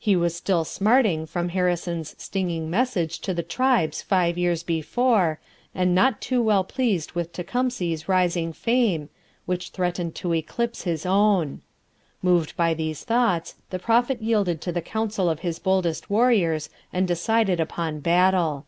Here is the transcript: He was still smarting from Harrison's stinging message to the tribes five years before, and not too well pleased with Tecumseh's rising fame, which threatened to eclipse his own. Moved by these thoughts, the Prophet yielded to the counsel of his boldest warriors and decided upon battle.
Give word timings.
He 0.00 0.16
was 0.16 0.34
still 0.34 0.64
smarting 0.64 1.24
from 1.24 1.50
Harrison's 1.50 2.16
stinging 2.20 2.68
message 2.68 3.20
to 3.20 3.32
the 3.32 3.44
tribes 3.44 4.02
five 4.02 4.36
years 4.36 4.64
before, 4.64 5.38
and 5.72 5.94
not 5.94 6.20
too 6.20 6.42
well 6.42 6.64
pleased 6.64 7.12
with 7.12 7.32
Tecumseh's 7.32 8.08
rising 8.08 8.52
fame, 8.52 9.08
which 9.46 9.70
threatened 9.70 10.16
to 10.16 10.34
eclipse 10.34 10.82
his 10.82 11.06
own. 11.06 11.60
Moved 12.22 12.56
by 12.56 12.74
these 12.74 13.04
thoughts, 13.04 13.54
the 13.70 13.78
Prophet 13.78 14.20
yielded 14.20 14.60
to 14.62 14.72
the 14.72 14.82
counsel 14.82 15.30
of 15.30 15.40
his 15.46 15.60
boldest 15.60 16.10
warriors 16.10 16.70
and 16.92 17.06
decided 17.06 17.60
upon 17.60 18.00
battle. 18.00 18.66